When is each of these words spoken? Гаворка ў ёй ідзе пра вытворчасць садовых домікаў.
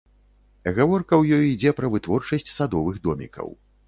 Гаворка 0.77 1.13
ў 1.17 1.23
ёй 1.37 1.45
ідзе 1.49 1.73
пра 1.79 1.91
вытворчасць 1.97 2.49
садовых 2.57 2.99
домікаў. 3.05 3.53